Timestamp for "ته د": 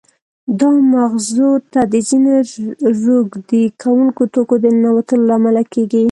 1.71-1.95